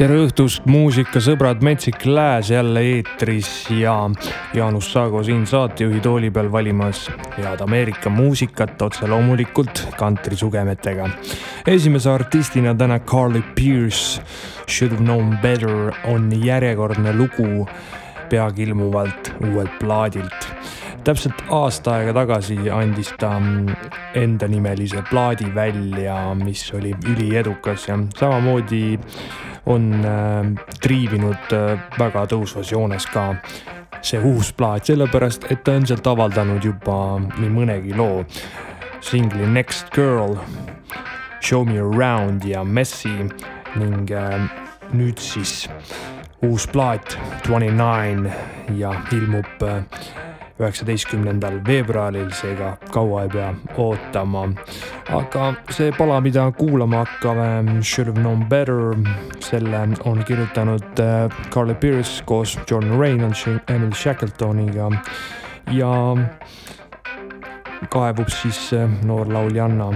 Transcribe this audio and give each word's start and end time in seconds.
tere 0.00 0.16
õhtust, 0.16 0.64
muusikasõbrad, 0.64 1.60
Metsik 1.60 2.06
Lääs 2.08 2.48
jälle 2.54 2.80
eetris 2.88 3.48
ja 3.76 3.92
Jaanus 4.56 4.86
Saago 4.94 5.20
siin 5.26 5.42
saatejuhi 5.44 6.00
tooli 6.00 6.30
peal 6.32 6.48
valimas 6.52 7.02
head 7.34 7.60
Ameerika 7.60 8.08
muusikat 8.08 8.80
otse 8.82 9.08
loomulikult 9.10 9.82
kantrisugemetega. 9.98 11.10
esimese 11.66 12.10
artistina 12.10 12.74
täna 12.74 12.98
Carly 12.98 13.42
Pierce, 13.54 14.22
Should 14.68 14.92
have 14.92 15.04
known 15.04 15.36
better 15.42 15.92
on 16.08 16.32
järjekordne 16.46 17.12
lugu 17.12 17.68
peagi 18.30 18.62
ilmuvalt 18.62 19.34
uuelt 19.44 19.78
plaadilt 19.78 20.48
täpselt 21.04 21.42
aasta 21.50 21.94
aega 21.98 22.12
tagasi 22.12 22.56
andis 22.72 23.12
ta 23.18 23.32
endanimelise 24.14 25.02
plaadi 25.10 25.48
välja, 25.54 26.34
mis 26.34 26.66
oli 26.76 26.92
üliedukas 27.08 27.88
ja 27.88 27.98
samamoodi 28.18 28.98
on 29.66 29.92
äh, 30.04 30.66
triivinud 30.80 31.52
äh, 31.52 31.78
väga 31.98 32.24
tõusvas 32.30 32.72
joones 32.72 33.06
ka 33.12 33.34
see 34.02 34.20
uus 34.24 34.52
plaat, 34.56 34.88
sellepärast 34.88 35.46
et 35.52 35.64
ta 35.64 35.76
on 35.76 35.86
sealt 35.88 36.06
avaldanud 36.08 36.64
juba 36.64 37.18
nii 37.38 37.50
mõnegi 37.52 37.96
loo. 37.96 38.24
singli 39.00 39.46
Next 39.46 39.88
Girl, 39.94 40.36
Show 41.40 41.64
Me 41.64 41.80
Around 41.80 42.44
ja 42.44 42.64
Messi 42.64 43.28
ning 43.76 44.10
äh, 44.10 44.48
nüüd 44.92 45.18
siis 45.18 45.68
uus 46.42 46.66
plaat 46.66 47.18
Twenty 47.44 47.70
Nine 47.70 48.32
ja 48.76 48.94
ilmub 49.12 49.64
üheksateistkümnendal 50.60 51.60
veebruaril, 51.66 52.28
seega 52.36 52.74
kaua 52.92 53.24
ei 53.24 53.32
pea 53.32 53.50
ootama. 53.80 54.48
aga 55.16 55.54
see 55.74 55.92
pala, 55.96 56.20
mida 56.20 56.50
kuulama 56.56 57.04
hakkame, 57.04 57.82
Should 57.82 58.08
have 58.08 58.20
known 58.20 58.44
better, 58.48 58.94
selle 59.40 59.80
on 60.04 60.24
kirjutanud 60.24 61.00
äh, 61.00 61.30
Carly 61.50 61.74
Pierce 61.74 62.22
koos 62.24 62.58
Jordan 62.70 62.98
Reynolds, 63.00 63.46
Emily 63.68 63.94
Shackletoniga 63.94 64.90
ja 65.72 66.16
kaevub 67.88 68.28
siis 68.28 68.72
äh, 68.72 68.88
noor 69.04 69.32
lauljanna 69.32 69.92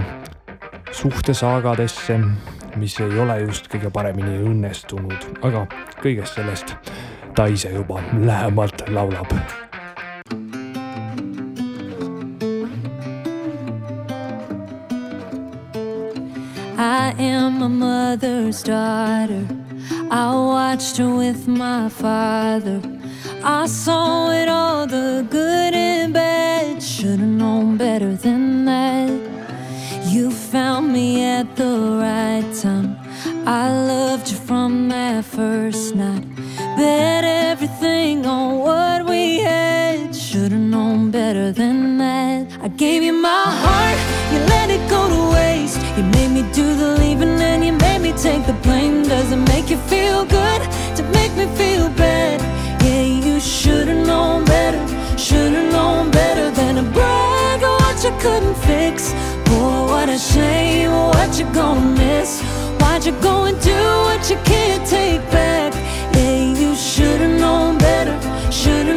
suhtesaagadesse, 0.91 2.19
mis 2.75 2.99
ei 2.99 3.19
ole 3.19 3.39
just 3.39 3.67
kõige 3.71 3.91
paremini 3.91 4.39
õnnestunud, 4.43 5.29
aga 5.45 5.65
kõigest 6.01 6.39
sellest 6.39 6.75
ta 7.35 7.49
ise 7.51 7.73
juba 7.75 8.01
lähemalt 8.15 8.87
laulab 8.95 9.64
I 16.85 17.15
am 17.17 17.57
my 17.61 17.67
mother's 17.67 18.61
daughter. 18.61 19.47
I 20.11 20.31
watched 20.35 20.97
her 20.97 21.15
with 21.15 21.47
my 21.47 21.89
father. 21.89 22.79
I 23.43 23.65
saw 23.65 24.29
it 24.29 24.47
all, 24.47 24.85
the 24.85 25.25
good 25.27 25.73
and 25.73 26.13
bad. 26.13 26.83
Should've 26.83 27.19
known 27.41 27.77
better 27.77 28.15
than 28.15 28.65
that. 28.65 29.09
You 30.05 30.29
found 30.29 30.93
me 30.93 31.23
at 31.23 31.55
the 31.55 31.73
right 32.03 32.47
time. 32.61 32.97
I 33.47 33.67
loved 33.71 34.29
you 34.29 34.37
from 34.37 34.87
that 34.89 35.25
first 35.25 35.95
night. 35.95 36.27
Bet 36.77 37.23
everything 37.23 38.27
on 38.27 38.59
what 38.59 39.09
we 39.09 39.39
had. 39.39 39.84
Should've 40.35 40.59
known 40.59 41.11
better 41.11 41.53
than 41.53 41.97
that. 41.97 42.47
I 42.61 42.67
gave 42.67 43.01
you 43.03 43.13
my 43.13 43.45
heart, 43.63 43.97
you 44.33 44.39
let 44.53 44.69
it 44.69 44.83
go 44.89 45.07
to 45.07 45.21
waste. 45.33 45.79
You 45.95 46.03
made 46.03 46.31
me 46.37 46.41
do 46.51 46.75
the 46.75 46.97
leaving 46.99 47.39
and 47.39 47.63
you 47.63 47.71
made 47.71 48.01
me 48.01 48.11
take 48.11 48.45
the 48.45 48.51
blame. 48.65 49.03
Does 49.03 49.31
it 49.31 49.41
make 49.53 49.69
you 49.69 49.77
feel 49.87 50.25
good 50.25 50.61
to 50.97 51.03
make 51.17 51.33
me 51.37 51.45
feel 51.55 51.87
bad? 51.91 52.41
Yeah, 52.83 53.03
you 53.25 53.39
should've 53.39 54.05
known 54.05 54.43
better. 54.43 54.83
Should've 55.17 55.71
known 55.71 56.11
better 56.11 56.51
than 56.51 56.75
to 56.75 56.83
brag 56.91 57.63
on 57.63 57.77
what 57.83 58.03
you 58.03 58.11
couldn't 58.19 58.57
fix. 58.67 59.13
Boy, 59.45 59.85
what 59.87 60.09
a 60.09 60.19
shame. 60.19 60.91
What 60.91 61.39
you 61.39 61.45
gonna 61.53 61.95
miss? 61.95 62.41
Why'd 62.81 63.05
you 63.05 63.13
go 63.21 63.45
and 63.45 63.57
do 63.61 63.81
what 64.07 64.29
you 64.29 64.35
can't 64.43 64.85
take 64.85 65.21
back? 65.31 65.71
Yeah, 66.13 66.59
you 66.61 66.75
should've 66.75 67.39
known 67.39 67.77
better. 67.77 68.19
Should've 68.51 68.94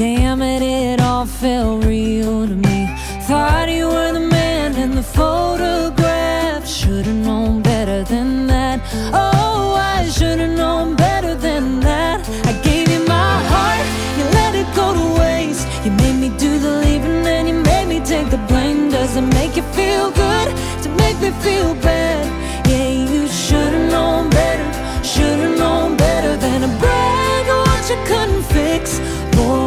Damn 0.00 0.40
it, 0.40 0.62
it 0.62 0.98
all 0.98 1.26
felt 1.26 1.84
real 1.84 2.48
to 2.48 2.54
me. 2.54 2.88
Thought 3.28 3.68
you 3.68 3.86
were 3.86 4.14
the 4.14 4.26
man 4.32 4.74
in 4.76 4.94
the 4.94 5.02
photograph. 5.02 6.66
Should've 6.66 7.14
known 7.14 7.60
better 7.60 8.02
than 8.04 8.46
that. 8.46 8.80
Oh, 9.12 9.74
I 9.76 10.08
should've 10.08 10.56
known 10.56 10.96
better 10.96 11.34
than 11.34 11.80
that. 11.80 12.26
I 12.46 12.52
gave 12.62 12.88
you 12.88 13.04
my 13.04 13.44
heart, 13.52 13.86
you 14.16 14.24
let 14.40 14.54
it 14.54 14.74
go 14.74 14.94
to 14.94 15.20
waste. 15.20 15.68
You 15.84 15.90
made 15.90 16.18
me 16.18 16.30
do 16.38 16.58
the 16.58 16.78
leaving 16.78 17.26
and 17.26 17.46
you 17.46 17.56
made 17.62 17.86
me 17.86 18.00
take 18.02 18.30
the 18.30 18.40
blame. 18.48 18.88
Does 18.88 19.16
it 19.16 19.26
make 19.36 19.54
you 19.54 19.64
feel 19.76 20.10
good 20.12 20.48
to 20.82 20.88
make 20.96 21.20
me 21.20 21.30
feel 21.44 21.74
bad? 21.74 22.24
Yeah, 22.66 22.88
you 22.88 23.28
should've 23.28 23.92
known 23.92 24.30
better. 24.30 25.04
Should've 25.04 25.58
known 25.58 25.98
better 25.98 26.38
than 26.38 26.62
to 26.62 26.68
brag 26.78 27.46
what 27.48 27.90
you 27.90 27.98
couldn't. 28.06 28.39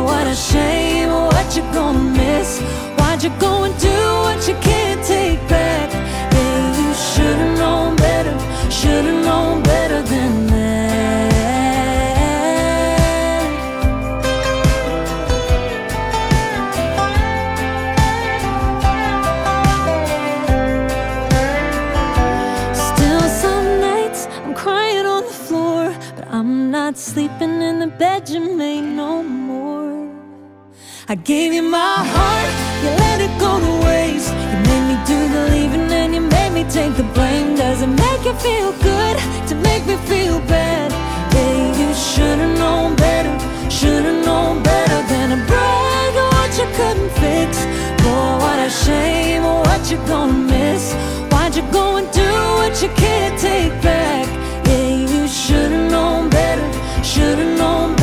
What 0.09 0.25
a 0.27 0.35
shame. 0.35 1.11
What 1.11 1.55
you're 1.55 1.73
gonna 1.73 1.99
miss? 1.99 2.61
Why'd 2.97 3.23
you 3.23 3.31
go 3.39 3.63
and 3.65 3.75
do 3.79 3.97
what 4.25 4.47
you 4.47 4.55
can't 4.69 5.01
take 5.05 5.39
back? 5.47 5.89
Yeah, 6.33 6.79
you 6.79 6.93
should've 7.09 7.57
known 7.59 7.95
better. 7.95 8.35
Should've 8.71 9.21
known 9.25 9.61
better 9.63 10.01
than 10.01 10.47
that. 10.47 10.63
Still, 22.87 23.25
some 23.43 23.67
nights 23.79 24.27
I'm 24.43 24.53
crying 24.53 25.05
on 25.05 25.23
the 25.23 25.37
floor, 25.45 25.93
but 26.15 26.27
I'm 26.29 26.71
not 26.71 26.97
sleeping 26.97 27.61
in 27.61 27.79
the 27.79 27.87
bed 27.87 28.29
you 28.29 28.41
made 28.57 28.81
no 28.81 29.23
more. 29.23 29.42
I 31.05 31.15
gave 31.15 31.51
you 31.51 31.63
my 31.63 31.97
heart, 31.99 32.51
you 32.81 32.89
let 33.03 33.19
it 33.19 33.33
go 33.37 33.59
to 33.59 33.85
waste. 33.85 34.31
You 34.31 34.59
made 34.71 34.85
me 34.87 34.97
do 35.05 35.19
the 35.33 35.49
leaving 35.51 35.91
and 35.91 36.15
you 36.15 36.21
made 36.21 36.53
me 36.53 36.63
take 36.63 36.95
the 36.95 37.03
blame. 37.03 37.57
Does 37.57 37.81
it 37.81 37.87
make 37.87 38.23
you 38.23 38.33
feel 38.35 38.71
good 38.79 39.17
to 39.49 39.55
make 39.55 39.85
me 39.85 39.97
feel 40.07 40.39
bad? 40.47 40.91
Yeah, 41.35 41.77
you 41.77 41.93
should've 41.93 42.57
known 42.57 42.95
better, 42.95 43.35
should've 43.69 44.25
known 44.25 44.63
better 44.63 44.99
than 45.11 45.35
to 45.35 45.45
brag 45.45 46.15
what 46.15 46.51
you 46.57 46.67
couldn't 46.77 47.11
fix. 47.19 47.59
Boy, 48.01 48.37
what 48.39 48.59
a 48.59 48.69
shame, 48.69 49.43
oh, 49.43 49.59
what 49.59 49.91
you 49.91 49.97
gonna 50.07 50.31
miss? 50.31 50.93
Why'd 51.31 51.53
you 51.57 51.63
go 51.73 51.97
and 51.97 52.09
do 52.13 52.31
what 52.59 52.81
you 52.81 52.87
can't 52.95 53.37
take 53.37 53.73
back? 53.81 54.25
Yeah, 54.65 54.87
you 55.11 55.27
should've 55.27 55.91
known 55.91 56.29
better, 56.29 56.65
should've 57.03 57.57
known 57.57 57.89
better 57.97 58.02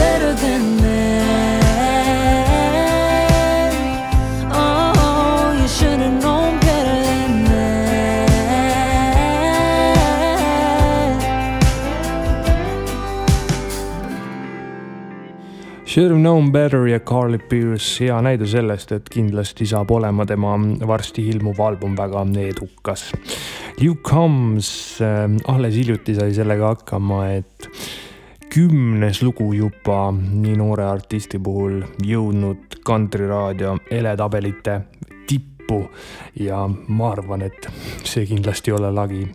Should 16.00 16.12
have 16.12 16.23
known 16.23 16.50
better 16.52 16.87
ja 16.87 16.99
Carly 17.00 17.38
Pierce 17.38 18.00
hea 18.00 18.14
näide 18.25 18.47
sellest, 18.49 18.93
et 18.97 19.08
kindlasti 19.12 19.67
saab 19.69 19.91
olema 19.93 20.25
tema 20.25 20.55
varsti 20.88 21.26
ilmuv 21.29 21.61
album 21.61 21.93
väga 21.99 22.23
edukas. 22.41 23.12
Luke 23.82 24.00
Combs 24.00 24.99
äh, 25.02 25.29
alles 25.44 25.75
hiljuti 25.76 26.14
sai 26.14 26.32
sellega 26.32 26.73
hakkama, 26.73 27.29
et 27.29 27.69
kümnes 28.49 29.20
lugu 29.20 29.52
juba 29.52 30.08
nii 30.17 30.56
noore 30.56 30.88
artisti 30.88 31.38
puhul 31.38 31.82
jõudnud 32.00 32.81
kantriraadio 32.81 33.76
edetabelite 33.91 34.81
tippu 35.29 35.50
tippu 35.70 35.91
ja 36.41 36.69
ma 36.88 37.11
arvan, 37.12 37.43
et 37.43 37.69
see 38.05 38.26
kindlasti 38.26 38.70
ei 38.70 38.76
ole 38.76 38.91
lagi, 38.94 39.26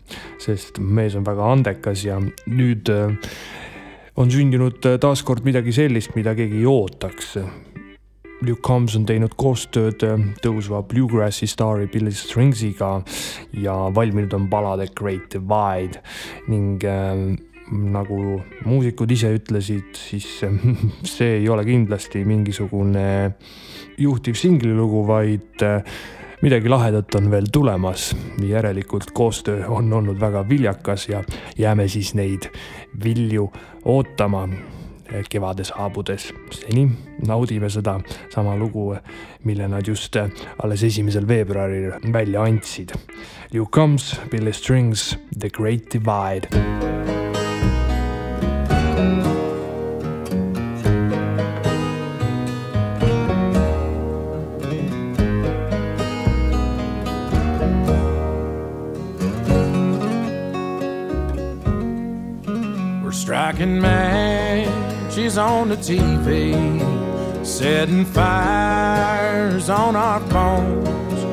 sest 0.41 0.79
mees 0.79 1.15
on 1.15 1.25
väga 1.25 1.51
andekas 1.51 2.05
ja 2.05 2.19
nüüd 2.47 2.89
äh, 2.91 3.15
on 4.15 4.31
sündinud 4.31 4.79
taaskord 5.01 5.45
midagi 5.45 5.73
sellist, 5.75 6.15
mida 6.15 6.35
keegi 6.37 6.61
ei 6.61 6.67
ootaks. 6.69 7.37
Luke 8.45 8.61
Combs 8.61 8.97
on 8.99 9.05
teinud 9.07 9.33
koostööd 9.39 10.03
tõusva 10.43 10.81
bluegrassi 10.85 11.47
staari 11.47 11.87
Billy 11.91 12.11
Stringsiga 12.13 12.97
ja 13.63 13.75
valminud 13.95 14.35
on 14.35 14.49
ballad 14.51 14.83
The 14.83 14.91
Great 14.95 15.29
Divide 15.31 16.01
ning 16.51 16.83
äh, 16.83 17.15
nagu 17.71 18.19
muusikud 18.67 19.11
ise 19.15 19.31
ütlesid, 19.39 19.95
siis 19.97 20.27
see 21.15 21.39
ei 21.39 21.49
ole 21.49 21.65
kindlasti 21.65 22.25
mingisugune 22.27 23.07
juhtiv 23.97 24.37
singlilugu, 24.37 25.05
vaid 25.07 25.63
äh, 25.65 25.97
midagi 26.45 26.69
lahedat 26.69 27.15
on 27.15 27.31
veel 27.31 27.47
tulemas. 27.51 28.15
järelikult 28.47 29.11
koostöö 29.13 29.65
on 29.67 29.93
olnud 29.93 30.19
väga 30.19 30.49
viljakas 30.49 31.09
ja 31.09 31.23
jääme 31.57 31.87
siis 31.87 32.13
neid 32.13 32.51
vilju 33.03 33.51
ootama 33.85 34.49
kevade 35.29 35.63
saabudes. 35.63 36.33
seni 36.51 36.89
naudime 37.27 37.69
seda 37.69 37.99
sama 38.33 38.55
lugu, 38.55 38.95
mille 39.43 39.67
nad 39.67 39.87
just 39.87 40.15
alles 40.63 40.83
esimesel 40.83 41.27
veebruaril 41.27 41.91
välja 42.13 42.43
andsid. 42.43 42.91
You 43.53 43.65
comes, 43.65 44.19
Billy 44.31 44.53
Strings, 44.53 45.17
The 45.39 45.49
Great 45.49 45.91
Divide. 45.93 47.04
Striking 63.65 63.81
matches 63.81 65.37
on 65.37 65.69
the 65.69 65.75
TV, 65.75 66.53
setting 67.45 68.05
fires 68.05 69.69
on 69.69 69.95
our 69.95 70.19
phones, 70.29 71.23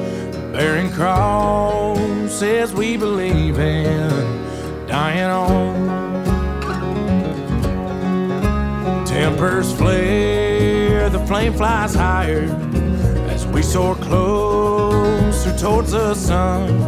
bearing 0.53 0.91
crosses 0.91 2.73
we 2.73 2.97
believe 2.97 3.59
in, 3.59 4.87
dying 4.87 5.25
on. 5.25 5.93
Tempers 9.07 9.73
flare, 9.75 11.11
the 11.11 11.25
flame 11.27 11.53
flies 11.53 11.95
higher 11.95 12.45
as 13.29 13.47
we 13.47 13.63
soar 13.63 13.95
closer 13.97 15.57
towards 15.59 15.93
the 15.93 16.15
sun. 16.15 16.79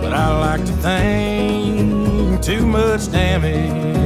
But 0.00 0.12
I 0.12 0.38
like 0.38 0.64
to 0.64 0.72
think 0.72 2.40
too 2.40 2.64
much 2.64 3.10
damage 3.10 3.96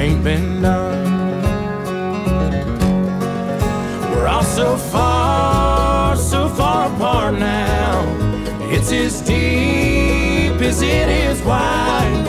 ain't 0.00 0.24
been 0.24 0.62
done. 0.62 1.42
We're 4.10 4.26
all 4.26 4.42
so 4.42 4.76
far, 4.76 6.16
so 6.16 6.48
far 6.48 6.90
apart 6.94 7.34
now. 7.34 8.06
It's 8.72 8.90
as 8.92 9.20
deep 9.20 10.58
as 10.70 10.80
it 10.80 11.08
is 11.08 11.42
wide. 11.42 12.24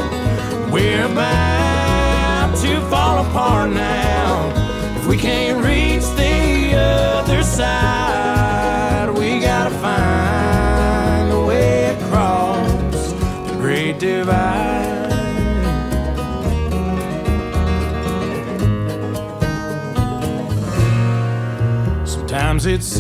We're 0.70 1.06
about 1.06 2.58
to 2.58 2.82
fall 2.90 3.26
apart 3.26 3.72
now. 3.72 4.52
If 4.98 5.08
we 5.08 5.16
can't 5.16 5.64
reach 5.64 6.06
the 6.18 6.76
other 6.76 7.42
side, 7.42 9.10
we 9.18 9.40
gotta 9.40 9.74
find 9.88 11.32
a 11.32 11.42
way 11.46 11.96
across 11.96 13.14
the 13.48 13.56
great 13.62 13.98
divide. 13.98 14.81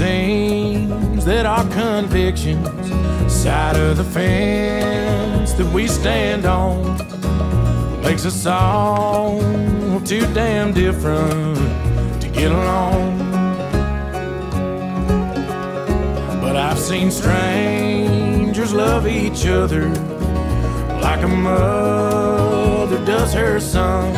Seems 0.01 1.25
that 1.25 1.45
our 1.45 1.63
convictions, 1.69 2.67
side 3.31 3.77
of 3.77 3.97
the 3.97 4.03
fence 4.03 5.53
that 5.53 5.71
we 5.71 5.87
stand 5.87 6.43
on, 6.43 6.97
makes 8.01 8.25
us 8.25 8.47
all 8.47 9.39
too 10.03 10.25
damn 10.33 10.73
different 10.73 11.55
to 12.19 12.27
get 12.29 12.51
along. 12.51 13.19
But 16.41 16.55
I've 16.55 16.79
seen 16.79 17.11
strangers 17.11 18.73
love 18.73 19.05
each 19.05 19.45
other 19.45 19.87
like 21.05 21.21
a 21.21 21.27
mother 21.27 23.05
does 23.05 23.33
her 23.35 23.59
son. 23.59 24.15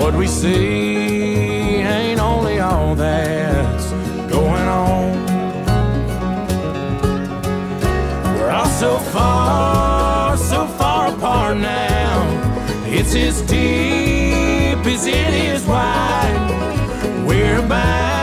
What 0.00 0.14
we 0.16 0.26
see 0.26 1.76
ain't 1.98 2.18
only 2.20 2.58
all 2.58 2.96
that's 2.96 3.35
As 13.26 13.42
deep 13.42 14.86
as 14.86 15.04
it 15.04 15.34
is 15.34 15.66
wide. 15.66 17.26
We're 17.26 17.58
about 17.58 18.15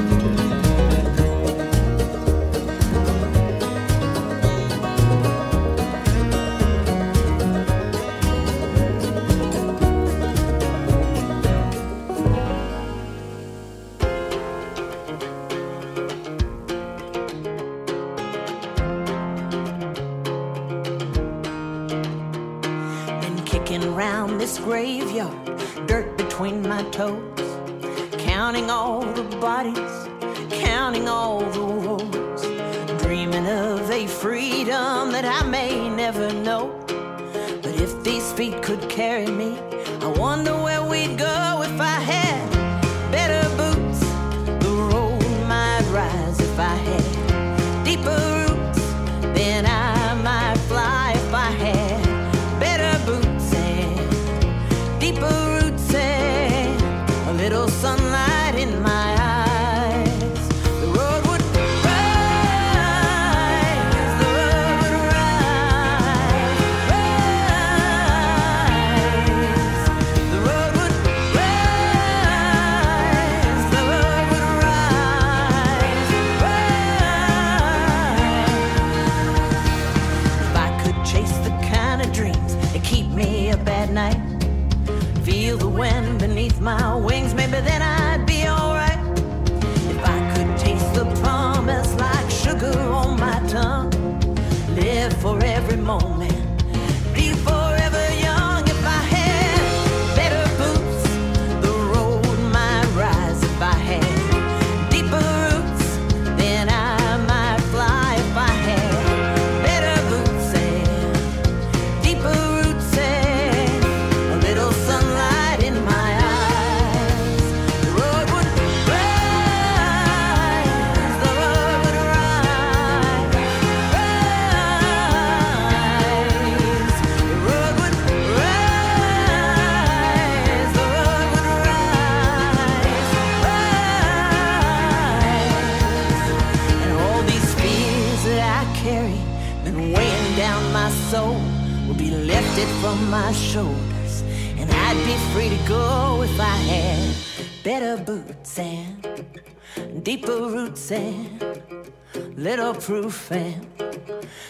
bulletproof 152.79 153.31
and 153.31 153.67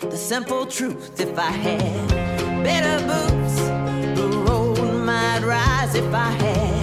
the 0.01 0.17
simple 0.17 0.65
truth 0.65 1.19
if 1.19 1.37
I 1.37 1.49
had 1.49 2.07
better 2.63 3.03
boots, 3.07 3.55
the 4.19 4.27
road 4.47 5.03
might 5.03 5.41
rise 5.43 5.95
if 5.95 6.13
I 6.13 6.29
had. 6.29 6.78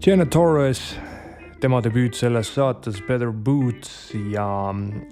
Jenna 0.00 0.24
Torres, 0.24 0.78
tema 1.60 1.82
debüüt 1.84 2.16
selles 2.16 2.48
saates 2.54 3.02
Better 3.04 3.34
Boots 3.36 4.14
ja 4.32 4.72
mm, 4.72 5.02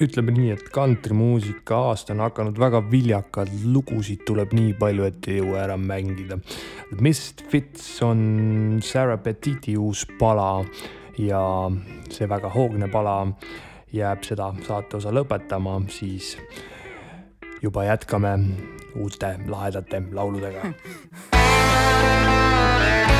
ütleme 0.00 0.32
nii, 0.32 0.54
et 0.54 0.70
kantrimuusika 0.72 1.76
aasta 1.90 2.14
on 2.14 2.22
hakanud 2.24 2.56
väga 2.56 2.80
viljakad, 2.88 3.50
lugusid 3.68 4.22
tuleb 4.24 4.54
nii 4.56 4.72
palju, 4.80 5.04
et 5.04 5.28
ei 5.28 5.42
jõua 5.42 5.66
ära 5.66 5.76
mängida. 5.76 6.40
Misfits 6.96 8.00
on 8.08 8.80
Sarah 8.80 9.20
Petiti 9.20 9.76
uus 9.76 10.06
pala 10.16 10.64
ja 11.20 11.44
see 12.08 12.32
väga 12.32 12.48
hoogne 12.56 12.88
pala 12.88 13.18
jääb 13.92 14.24
seda 14.24 14.54
saate 14.64 14.96
osa 15.02 15.12
lõpetama, 15.12 15.76
siis 15.92 16.38
juba 17.60 17.84
jätkame 17.90 18.38
uute 18.96 19.36
lahedate 19.44 20.06
lauludega 20.08 20.72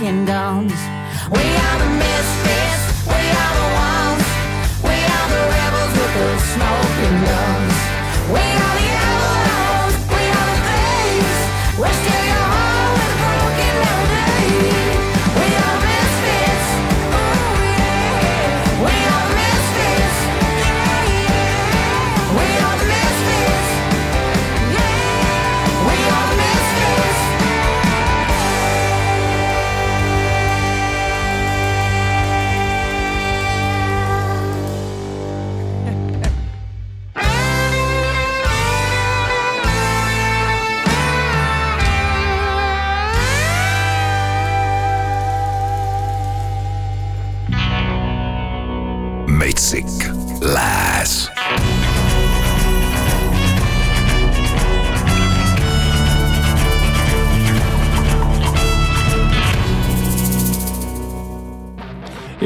walking 0.00 0.24
down 0.24 0.69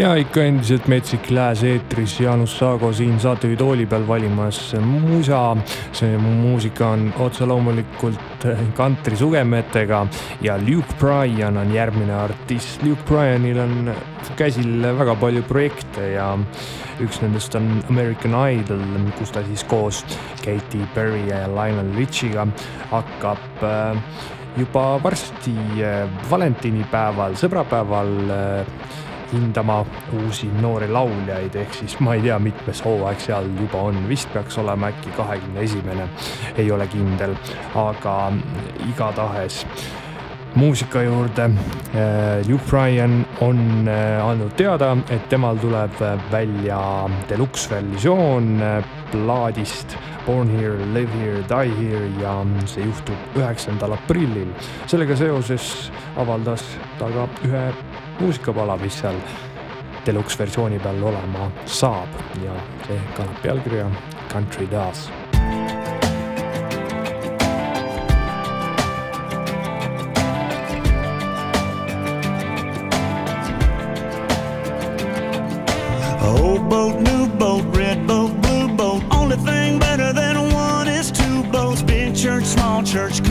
ja 0.05 0.11
ikka 0.21 0.43
endiselt 0.45 0.85
Metsik 0.91 1.31
Lääs 1.33 1.63
eetris, 1.65 2.19
Jaanus 2.21 2.59
Saago 2.59 2.91
siin 2.93 3.15
saatejuhi 3.21 3.57
tooli 3.57 3.87
peal 3.89 4.03
valimas 4.09 4.59
musa. 4.85 5.57
see 5.93 6.19
muusika 6.19 6.91
on 6.93 7.07
otse 7.19 7.47
loomulikult 7.47 8.45
kantri 8.77 9.17
sugemetega 9.17 10.07
ja 10.43 10.59
Luke 10.59 10.99
Bryan 11.01 11.57
on 11.57 11.73
järgmine 11.75 12.15
artist. 12.15 12.83
Luke 12.83 13.03
Bryanil 13.09 13.59
on 13.59 13.95
käsil 14.37 14.85
väga 14.99 15.15
palju 15.15 15.43
projekte 15.49 16.11
ja 16.13 16.35
üks 17.01 17.23
nendest 17.23 17.57
on 17.57 17.81
American 17.89 18.37
Idol, 18.37 18.85
kus 19.19 19.33
ta 19.33 19.41
siis 19.49 19.65
koos 19.65 20.05
Katy 20.45 20.85
Perry 20.95 21.25
ja 21.31 21.47
Lionel 21.49 21.95
Richiga 21.97 22.45
hakkab 22.91 23.65
äh, 23.65 23.97
juba 24.61 24.85
varsti 25.03 25.57
äh, 25.81 26.05
valentinipäeval, 26.31 27.41
sõbrapäeval 27.41 28.15
äh, 28.37 29.03
hindama 29.35 29.83
uusi 30.21 30.49
noori 30.61 30.89
lauljaid, 30.93 31.57
ehk 31.65 31.75
siis 31.81 31.99
ma 32.05 32.15
ei 32.15 32.25
tea, 32.25 32.39
mitmes 32.43 32.85
hooaeg 32.85 33.21
seal 33.21 33.51
juba 33.59 33.83
on, 33.91 33.99
vist 34.09 34.31
peaks 34.33 34.59
olema 34.63 34.93
äkki 34.93 35.13
kahekümne 35.19 35.67
esimene, 35.67 36.09
ei 36.57 36.71
ole 36.73 36.87
kindel, 36.93 37.37
aga 37.75 38.17
igatahes 38.89 39.65
muusika 40.55 41.03
juurde. 41.03 41.51
Luke 42.49 42.65
Bryan 42.71 43.25
on 43.43 43.89
äh, 43.89 44.23
andnud 44.23 44.55
teada, 44.59 44.93
et 45.11 45.29
temal 45.31 45.59
tuleb 45.63 45.99
välja 46.31 46.81
deluxe 47.29 47.71
versioon 47.75 48.59
plaadist 49.11 49.97
Born 50.27 50.49
Here, 50.49 50.79
Live 50.95 51.13
Here, 51.13 51.43
Die 51.49 51.75
Here 51.79 52.09
ja 52.23 52.39
see 52.67 52.85
juhtub 52.87 53.37
üheksandal 53.37 53.93
aprillil. 53.93 54.49
sellega 54.87 55.17
seoses 55.17 55.91
avaldas 56.17 56.65
ta 56.99 57.11
ka 57.13 57.29
ühe 57.45 57.65
muusikapala, 58.21 58.77
mis 58.77 59.01
seal 59.01 59.19
deluxe 60.07 60.39
versiooni 60.39 60.79
peal 60.79 61.03
olema 61.03 61.51
saab 61.67 62.09
ja 62.45 62.55
see 62.87 63.01
kannab 63.17 63.39
pealkirja 63.43 63.91
Country 64.33 64.67
Does 64.71 65.09
Old 76.25 76.69
boat, 76.69 77.01
new 77.01 77.27
boat, 77.39 77.65
red 77.77 78.07
boat, 78.07 78.33
blue 78.43 78.69
boat. 78.77 79.03
Only 79.11 79.37
thing 79.37 79.79
better 79.79 80.13
than 80.13 80.53
one 80.53 80.89
is 80.89 81.11
two 81.13 81.43
boats. 81.53 81.83
Big 81.83 82.15
church, 82.15 82.45
small 82.45 82.83
church. 82.83 83.24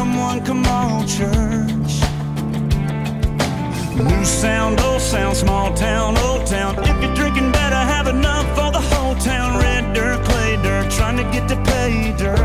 New 4.24 4.30
sound, 4.30 4.80
old 4.80 5.02
sound, 5.02 5.36
small 5.36 5.74
town, 5.74 6.18
old 6.20 6.48
town. 6.48 6.80
If 6.80 7.04
you're 7.04 7.14
drinking, 7.14 7.52
better 7.52 7.76
have 7.76 8.08
enough 8.08 8.48
for 8.56 8.72
the 8.72 8.80
whole 8.80 9.16
town. 9.16 9.60
Red 9.60 9.94
dirt, 9.94 10.24
clay 10.24 10.56
dirt, 10.64 10.90
trying 10.90 11.18
to 11.18 11.24
get 11.24 11.50
to 11.50 11.58
pay 11.70 12.16
dirt. 12.18 12.40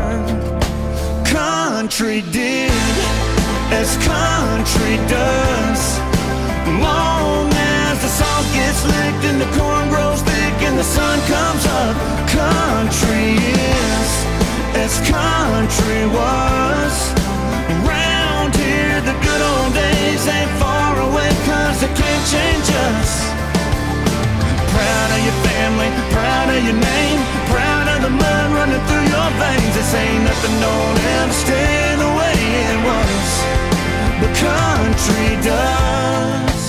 Country 1.25 2.19
did 2.35 2.69
as 3.71 3.95
country 4.03 4.97
does. 5.07 5.99
Long 6.83 7.47
as 7.47 7.95
the 8.03 8.11
salt 8.11 8.45
gets 8.51 8.83
licked 8.83 9.23
and 9.31 9.39
the 9.39 9.49
corn 9.57 9.87
grows 9.87 10.21
thick 10.23 10.57
and 10.67 10.77
the 10.77 10.83
sun 10.83 11.17
comes 11.31 11.63
up, 11.79 11.95
country 12.27 13.39
is 13.55 14.09
as 14.75 14.99
country 15.07 16.03
was. 16.11 16.95
Around 17.87 18.53
here, 18.57 18.99
the 18.99 19.15
good 19.23 19.41
old 19.51 19.73
days 19.73 20.27
ain't 20.27 20.51
far 20.59 20.99
away, 21.07 21.28
they 21.81 21.87
can't 21.95 22.25
change 22.27 22.67
us. 22.91 23.11
Proud 24.75 25.09
of 25.15 25.21
your 25.23 25.37
family, 25.47 25.89
proud 26.11 26.49
of 26.51 26.61
your 26.67 26.75
name, 26.75 27.19
proud 27.47 27.87
of 27.87 28.01
the 28.03 28.09
mud 28.09 28.51
running 28.51 28.83
through 28.87 29.07
your 29.07 29.29
veins. 29.39 29.73
This 29.75 29.93
ain't 29.95 30.23
nothing 30.25 30.55
don't 30.59 30.99
ever 31.19 31.33
stay 31.33 31.95
the 32.03 32.11
way 32.19 32.35
it 32.67 32.79
was. 32.89 33.29
The 34.23 34.29
country 34.43 35.27
does. 35.47 36.59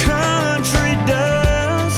Country 0.00 0.92
does. 1.04 1.94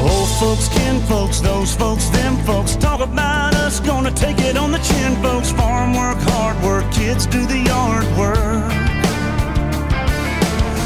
Old 0.00 0.30
folks, 0.40 0.68
kin 0.68 1.00
folks, 1.02 1.40
those 1.40 1.74
folks 1.74 2.08
the 4.74 4.82
chin, 4.82 5.14
folks. 5.22 5.50
Farm 5.52 5.92
work, 5.94 6.18
hard 6.30 6.56
work, 6.62 6.84
kids 6.92 7.26
do 7.26 7.46
the 7.46 7.58
yard 7.58 8.06
work. 8.18 8.72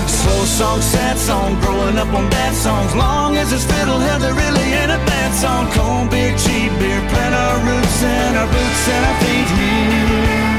Slow 0.07 0.45
song, 0.45 0.81
sad 0.83 1.17
song, 1.17 1.59
growing 1.61 1.97
up 1.97 2.13
on 2.13 2.29
bad 2.29 2.55
songs. 2.55 2.95
Long 2.95 3.37
as 3.37 3.53
it's 3.53 3.65
fiddle, 3.65 3.99
there 3.99 4.35
really 4.35 4.69
ain't 4.81 4.93
a 4.93 5.03
bad 5.13 5.31
song. 5.35 5.71
Cold 5.73 6.11
beer, 6.11 6.37
cheap 6.37 6.71
beer, 6.81 7.01
plant 7.11 7.35
our 7.35 7.59
roots 7.69 8.03
and 8.03 8.37
our 8.37 8.49
boots 8.57 8.85
and 8.95 9.03
our 9.09 9.17
feet 9.25 9.49
here. 9.61 10.59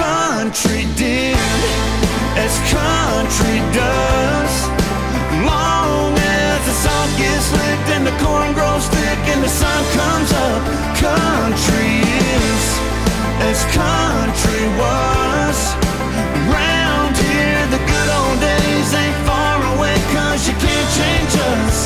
Country 0.00 0.82
did 0.96 1.36
as 2.44 2.54
country 2.72 3.58
does. 3.76 4.54
Long 5.44 6.25
the 6.66 6.72
salt 6.72 7.10
gets 7.16 7.52
licked 7.54 7.88
and 7.94 8.02
the 8.02 8.16
corn 8.18 8.50
grows 8.52 8.86
thick 8.90 9.22
and 9.30 9.40
the 9.42 9.48
sun 9.48 9.82
comes 9.94 10.30
up, 10.34 10.62
country 10.98 12.02
is 12.02 12.64
as 13.46 13.62
country 13.70 14.64
was. 14.74 15.58
Round 16.50 17.14
here, 17.14 17.62
the 17.70 17.78
good 17.78 18.10
old 18.18 18.38
days 18.42 18.88
ain't 18.98 19.18
far 19.22 19.62
away, 19.78 19.94
cause 20.10 20.42
you 20.48 20.54
can't 20.58 20.90
change 20.98 21.32
us. 21.54 21.78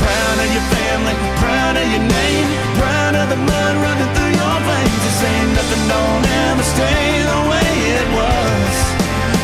Proud 0.00 0.36
of 0.40 0.48
your 0.56 0.66
family, 0.72 1.14
proud 1.36 1.76
of 1.76 1.84
your 1.84 2.04
name, 2.08 2.48
proud 2.80 3.12
of 3.12 3.28
the 3.28 3.36
mud 3.36 3.74
running 3.84 4.10
through 4.16 4.32
your 4.40 4.58
veins. 4.64 5.00
This 5.04 5.20
ain't 5.28 5.50
nothing, 5.52 5.84
don't 5.92 6.24
ever 6.48 6.64
stay 6.64 7.04
the 7.28 7.40
way 7.52 7.72
it 7.92 8.08
was. 8.16 8.74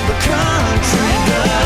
The 0.08 0.16
country 0.24 1.12
does. 1.28 1.63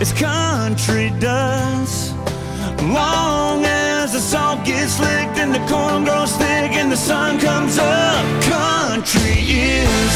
It's 0.00 0.12
country 0.12 1.12
does. 1.20 2.14
Long 2.80 3.66
as 3.66 4.14
the 4.14 4.18
salt 4.18 4.64
gets 4.64 4.98
licked 4.98 5.36
and 5.36 5.54
the 5.54 5.60
corn 5.68 6.04
grows 6.04 6.32
thick 6.36 6.72
and 6.72 6.90
the 6.90 6.96
sun 6.96 7.38
comes 7.38 7.76
up, 7.76 8.24
country 8.48 9.36
is. 9.44 10.12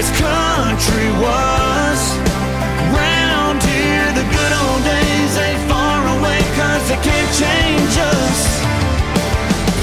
It's 0.00 0.08
country 0.16 1.08
was. 1.20 2.00
Round 2.96 3.60
here, 3.68 4.08
the 4.16 4.24
good 4.32 4.52
old 4.64 4.82
days 4.88 5.32
ain't 5.44 5.60
far 5.68 6.00
away, 6.16 6.40
cause 6.56 6.88
they 6.88 7.00
can't 7.04 7.32
change 7.36 7.94
us. 8.00 8.40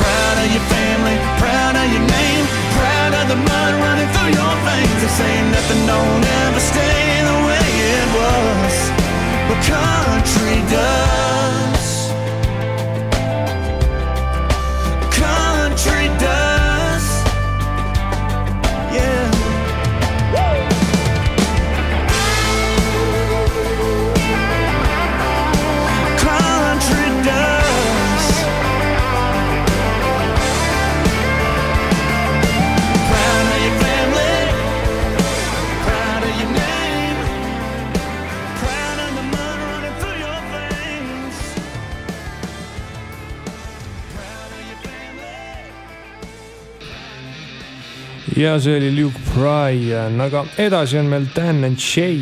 Proud 0.01 0.37
of 0.41 0.47
your 0.57 0.65
family, 0.73 1.17
proud 1.37 1.75
of 1.77 1.85
your 1.93 2.01
name, 2.01 2.22
country 9.61 10.61
does. 10.69 11.22
Ja 48.43 48.57
see 48.59 48.75
oli 48.75 48.89
Luke 48.91 49.19
Bryan, 49.31 50.19
aga 50.19 50.41
edasi 50.59 50.97
on 50.99 51.07
meil 51.11 51.27
Dan 51.35 51.63
and 51.63 51.79
Shay. 51.79 52.19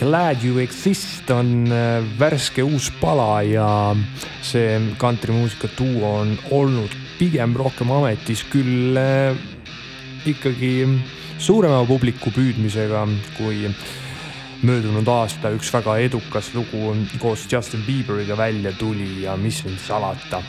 Glad 0.00 0.42
you 0.42 0.58
exist 0.58 1.30
on 1.30 1.68
äh, 1.70 2.00
värske 2.18 2.64
uus 2.64 2.88
pala 2.98 3.42
ja 3.46 3.94
see 4.42 4.80
kantrimuusika 4.98 5.70
duo 5.78 6.16
on 6.22 6.34
olnud 6.50 6.94
pigem 7.18 7.54
rohkem 7.54 7.92
ametis, 7.94 8.42
küll 8.50 8.98
äh, 8.98 9.36
ikkagi 10.26 10.72
suurema 11.38 11.84
publiku 11.86 12.32
püüdmisega 12.34 13.04
kui 13.36 13.68
möödunud 14.62 15.08
aasta 15.08 15.50
üks 15.56 15.72
väga 15.72 15.96
edukas 16.04 16.50
lugu 16.54 16.94
koos 17.18 17.46
Justin 17.52 17.82
Bieberiga 17.86 18.36
välja 18.36 18.72
tuli 18.72 19.22
ja 19.22 19.36
mis 19.36 19.58
siin 19.58 19.78
salata. 19.86 20.42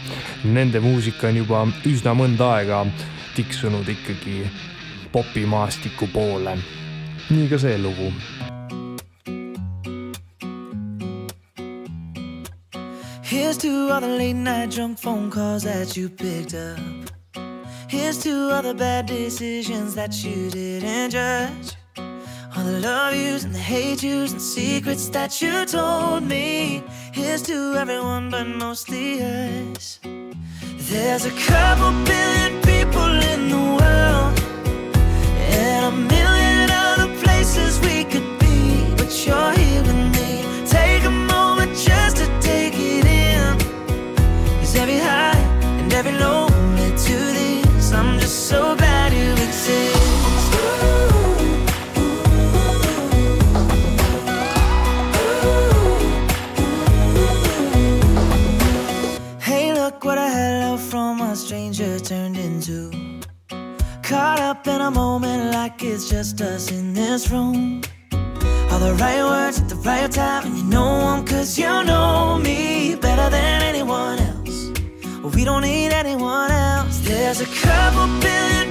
Nende 0.43 0.80
muusika 0.80 1.28
on 1.28 1.38
juba 1.38 1.65
üsna 1.88 2.13
mõnda 2.17 2.52
aega 2.58 2.86
tiksunud 3.36 3.88
ikkagi 3.88 4.47
popimaastiku 5.12 6.08
poole. 6.13 6.58
nii 7.30 7.47
ka 7.50 7.58
see 7.58 7.78
lugu. 7.78 8.12
Here's 13.24 13.58
to 13.58 13.69
all 13.93 14.02
the 14.02 14.08
late 14.08 14.36
night 14.36 14.76
drunk 14.76 14.97
phone 15.00 15.30
calls 15.32 15.63
that 15.63 15.95
you 15.95 16.10
picked 16.10 16.54
up. 16.54 16.80
Here's 17.88 18.17
to 18.24 18.52
all 18.52 18.62
the 18.62 18.74
bad 18.74 19.06
decisions 19.06 19.95
that 19.95 20.24
you 20.24 20.50
didn't 20.50 21.12
judge. 21.12 21.80
All 22.53 22.65
the 22.65 22.79
love 22.81 23.15
yous 23.15 23.45
and 23.45 23.55
the 23.55 23.59
hate 23.59 24.03
yous 24.03 24.33
and 24.33 24.41
secrets 24.41 25.07
that 25.09 25.41
you 25.41 25.65
told 25.65 26.23
me. 26.23 26.83
Here's 27.13 27.41
to 27.43 27.75
everyone, 27.77 28.29
but 28.29 28.45
mostly 28.45 29.21
us. 29.21 29.99
There's 30.89 31.25
a 31.25 31.31
couple 31.31 31.91
billion 32.03 32.61
people 32.61 33.13
in 33.31 33.49
the 33.53 33.63
world, 33.79 34.33
and 35.63 35.85
a 35.85 35.91
million 35.91 36.69
other 36.71 37.09
places 37.23 37.79
we 37.79 38.03
could 38.03 38.29
be. 38.39 38.83
But 38.97 39.11
you're 39.25 39.53
here 39.53 39.83
with 39.83 40.01
me. 40.17 40.43
Take 40.67 41.05
a 41.05 41.09
moment 41.09 41.71
just 41.77 42.17
to 42.17 42.25
take 42.41 42.73
it 42.75 43.05
in. 43.05 43.57
Cause 44.59 44.75
every 44.75 44.97
high 44.97 45.39
and 45.79 45.93
every 45.93 46.11
low 46.19 46.50
look 59.91 60.06
what 60.06 60.17
a 60.17 60.30
hello 60.30 60.77
from 60.77 61.19
a 61.21 61.36
stranger 61.36 61.99
turned 61.99 62.38
into. 62.38 62.91
Caught 64.04 64.39
up 64.39 64.65
in 64.67 64.80
a 64.80 64.91
moment 64.91 65.54
like 65.54 65.84
it's 65.84 66.10
just 66.10 66.39
us 66.41 66.71
in 66.71 66.93
this 66.93 67.30
room. 67.30 67.82
All 68.71 68.80
the 68.80 68.93
right 68.99 69.23
words 69.23 69.60
at 69.60 69.67
the 69.67 69.75
right 69.88 70.10
time, 70.10 70.45
and 70.45 70.58
you 70.58 70.63
know 70.63 70.99
them 71.10 71.25
cause 71.25 71.58
you 71.60 71.84
know 71.84 72.39
me 72.41 72.95
better 72.95 73.30
than 73.30 73.62
anyone 73.71 74.19
else. 74.19 74.60
We 75.36 75.43
don't 75.43 75.63
need 75.63 75.91
anyone 76.04 76.51
else. 76.51 76.99
There's 76.99 77.41
a 77.41 77.49
couple 77.63 78.08
billion 78.21 78.70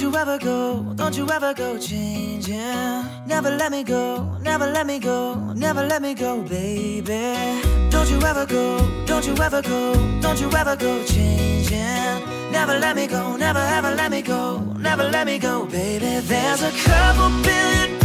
don't 0.00 0.12
you 0.12 0.16
ever 0.16 0.38
go, 0.38 0.82
don't 0.94 1.16
you 1.16 1.28
ever 1.28 1.52
go 1.52 1.76
changing. 1.76 2.54
Never 3.26 3.50
let 3.50 3.72
me 3.72 3.82
go, 3.82 4.38
never 4.40 4.70
let 4.70 4.86
me 4.86 5.00
go, 5.00 5.34
never 5.54 5.84
let 5.84 6.00
me 6.00 6.14
go, 6.14 6.40
baby. 6.42 7.60
Don't 7.90 8.08
you 8.08 8.22
ever 8.22 8.46
go, 8.46 8.78
don't 9.06 9.26
you 9.26 9.34
ever 9.42 9.60
go, 9.60 9.94
don't 10.20 10.40
you 10.40 10.48
ever 10.52 10.76
go 10.76 11.04
changing. 11.04 12.22
Never 12.52 12.78
let 12.78 12.94
me 12.94 13.08
go, 13.08 13.36
never 13.36 13.58
ever 13.58 13.92
let 13.96 14.12
me 14.12 14.22
go, 14.22 14.58
never 14.78 15.02
let 15.02 15.26
me 15.26 15.36
go, 15.36 15.64
baby. 15.66 16.20
There's 16.20 16.62
a 16.62 16.70
couple 16.70 17.30
billion 17.42 17.98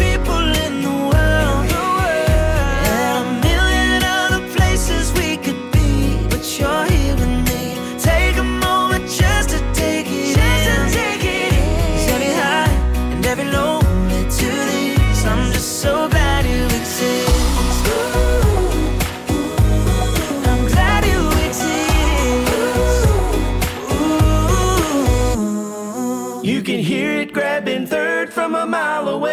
mile 28.73 29.07
away. 29.09 29.32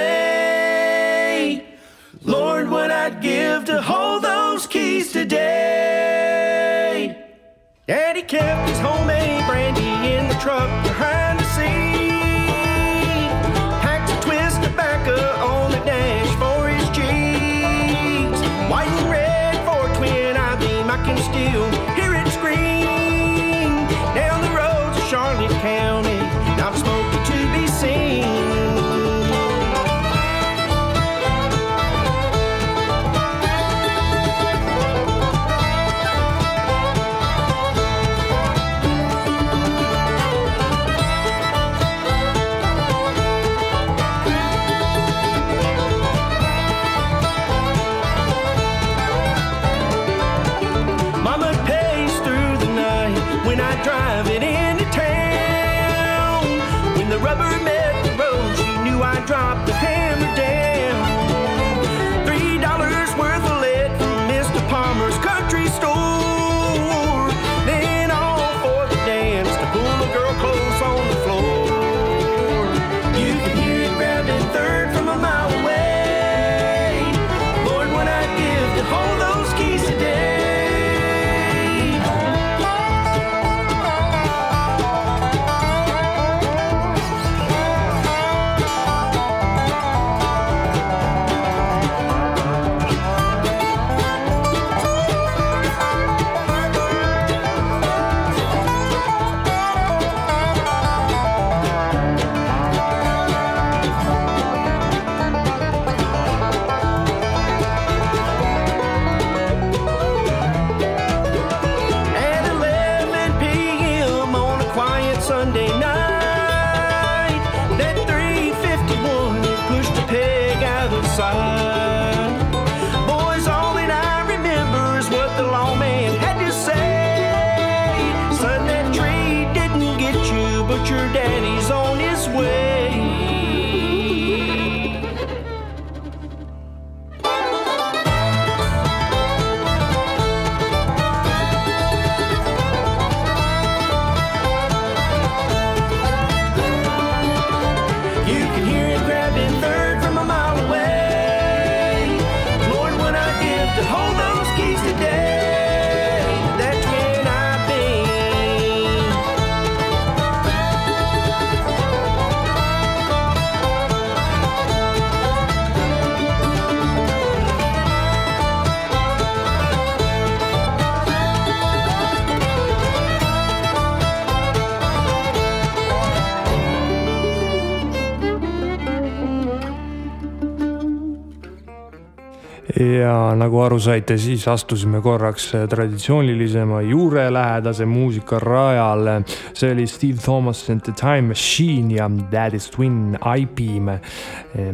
Nagu 183.40 183.60
aru 183.64 183.78
saite, 183.80 184.16
siis 184.20 184.44
astusime 184.48 185.00
korraks 185.00 185.50
traditsioonilisema 185.70 186.82
juurelähedase 186.82 187.86
muusika 187.86 188.38
rajale. 188.38 189.22
see 189.54 189.72
oli 189.72 189.86
Steve 189.86 190.18
Thomas 190.18 190.70
and 190.70 190.80
the 190.80 190.92
Time 190.92 191.28
Machine 191.28 191.94
ja 191.94 192.10
is 192.52 192.70
Twin 192.70 193.18
I-Beam. 193.38 193.98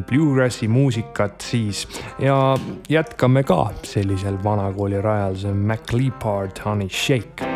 Bluegrassi 0.08 0.68
muusikat 0.68 1.40
siis 1.40 1.88
ja 2.18 2.56
jätkame 2.88 3.42
ka 3.42 3.70
sellisel 3.82 4.38
vanakooli 4.44 5.00
rajal, 5.02 5.36
see 5.36 5.50
on 5.50 5.56
Mac 5.56 5.92
Leopard 5.92 6.58
Honey 6.64 6.88
Shake 6.88 7.55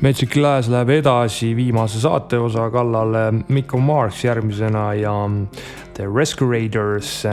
Magic 0.00 0.30
Glass 0.32 0.68
läheb 0.72 0.88
edasi 0.94 1.50
viimase 1.52 1.98
saateosa 2.00 2.70
kallale, 2.72 3.42
Mikko 3.52 3.76
Marks 3.84 4.22
järgmisena 4.24 4.94
ja 4.96 5.12
The 5.92 6.06
Rescurators 6.08 7.26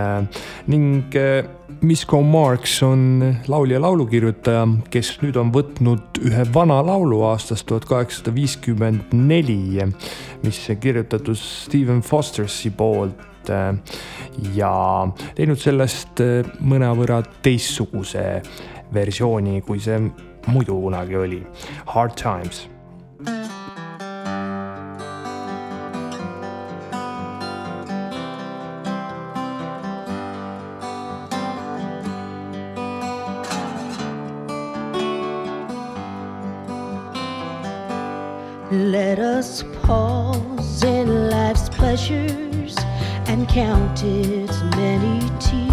ning 0.67 1.15
eh, 1.15 1.47
Misko 1.82 2.19
Marks 2.21 2.82
on 2.84 3.23
laulja, 3.47 3.80
laulukirjutaja, 3.80 4.65
kes 4.91 5.13
nüüd 5.23 5.39
on 5.39 5.53
võtnud 5.56 6.19
ühe 6.27 6.43
vana 6.51 6.82
laulu 6.84 7.21
aastast 7.30 7.69
tuhat 7.71 7.88
kaheksasada 7.88 8.36
viiskümmend 8.36 9.15
neli, 9.15 9.88
mis 10.43 10.60
kirjutatud 10.67 11.39
Steven 11.39 12.03
Fostersi 12.03 12.75
poolt 12.75 13.47
eh, 13.47 13.99
ja 14.60 14.73
teinud 15.39 15.63
sellest 15.63 16.19
mõnevõrra 16.60 17.23
teistsuguse 17.47 18.41
versiooni, 18.91 19.62
kui 19.63 19.80
see 19.80 20.01
muidu 20.47 20.81
kunagi 20.81 21.15
oli. 21.15 21.43
Hard 21.86 22.15
Times. 22.15 22.67
Let 38.69 39.19
us 39.19 39.63
pause 39.83 40.83
in 40.83 41.29
life's 41.29 41.69
pleasures 41.69 42.75
and 43.27 43.47
count 43.47 44.03
its 44.03 44.62
many 44.75 45.21
tears 45.39 45.66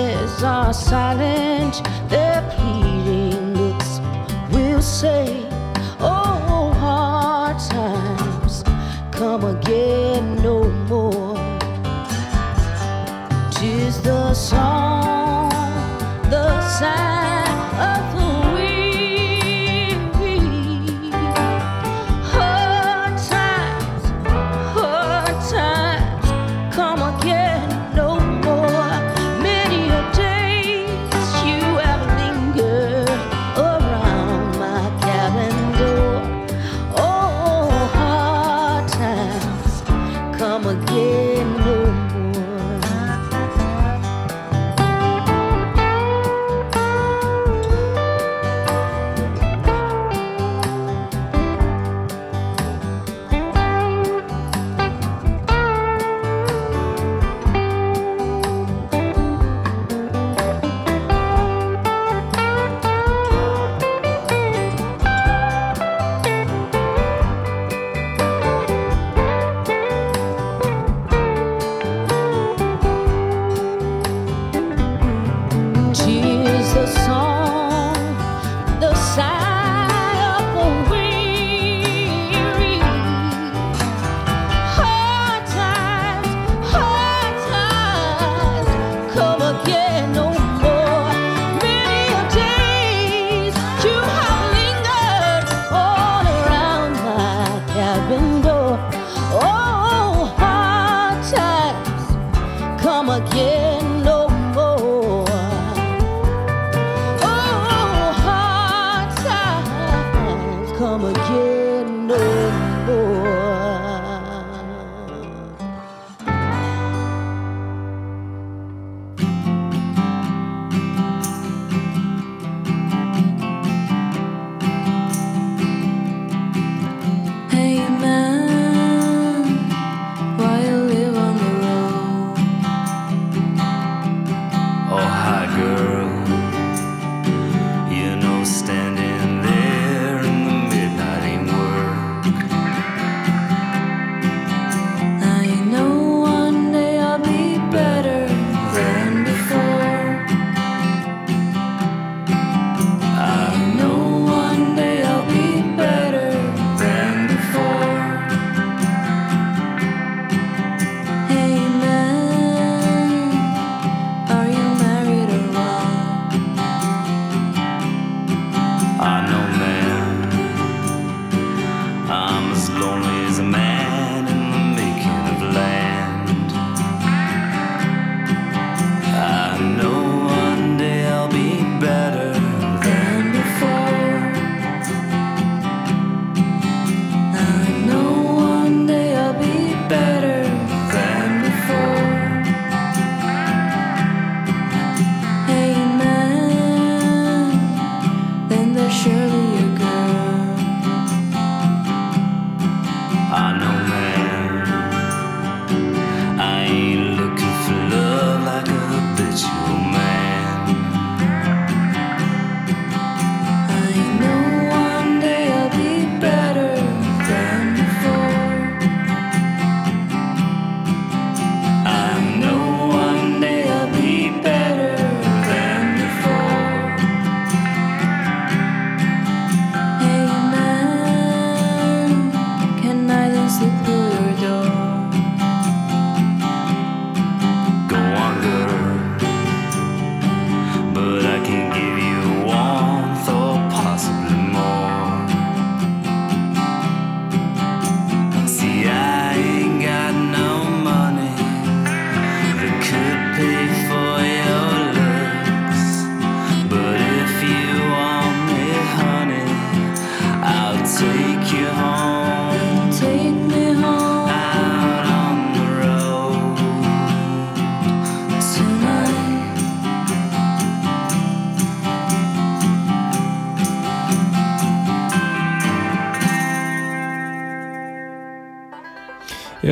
voices 0.00 0.42
are 0.42 0.72
silent, 0.72 1.82
their 2.08 2.42
pleading 2.56 3.54
looks 3.54 4.00
will 4.52 4.82
say, 4.82 5.46
Oh, 6.00 6.72
hard 6.78 7.58
times 7.58 8.62
come 9.12 9.44
again 9.44 10.42
no 10.42 10.64
more. 10.88 11.36
Tis 13.52 14.00
the 14.02 14.34
song. 14.34 14.79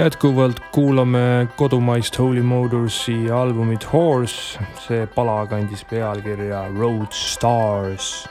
Jätkuvalt 0.08 0.60
kuulame 0.72 1.48
kodumaist 1.56 2.18
Holy 2.18 2.42
Motorsi 2.42 3.30
albumit 3.30 3.84
Horse, 3.92 4.60
see 4.80 5.06
pala 5.12 5.42
kandis 5.46 5.82
pealkirja 5.84 6.62
Road 6.78 7.12
Stars. 7.12 8.28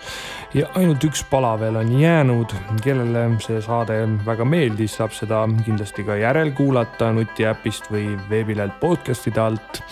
ja 0.54 0.66
ainult 0.80 1.04
üks 1.06 1.22
pala 1.30 1.52
veel 1.60 1.78
on 1.78 1.92
jäänud, 2.00 2.56
kellele 2.82 3.28
see 3.44 3.60
saade 3.62 4.00
väga 4.26 4.48
meeldis, 4.48 4.96
saab 4.98 5.14
seda 5.14 5.44
kindlasti 5.66 6.08
ka 6.08 6.18
järelkuulata 6.18 7.12
nutiäpist 7.14 7.92
või 7.94 8.16
veebilehelt 8.30 8.80
podcast'ide 8.82 9.44
alt. 9.44 9.84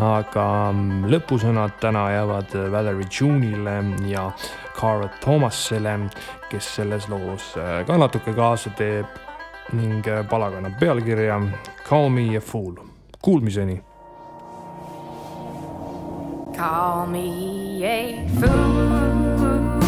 Aga 0.00 0.46
lõpusõnad 1.08 1.76
täna 1.80 2.06
jäävad 2.12 2.56
Valerie 2.72 3.08
June'ile 3.12 3.76
ja 4.08 4.30
Cara 4.76 5.08
Thomasele, 5.20 5.98
kes 6.48 6.74
selles 6.80 7.08
loos 7.12 7.54
ka 7.86 8.00
natuke 8.00 8.36
kaasa 8.36 8.72
teeb 8.76 9.25
ning 9.72 10.02
pala 10.28 10.50
kannab 10.50 10.78
pealkirja 10.78 11.40
Call 11.88 12.10
me 12.10 12.36
a 12.36 12.40
fool. 12.40 12.74
Kuulmiseni. 13.22 13.80
Call 16.56 17.06
me 17.06 17.84
a 17.84 18.28
fool. 18.40 19.85